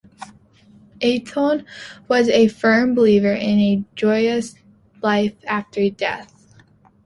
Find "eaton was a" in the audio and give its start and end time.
0.99-2.47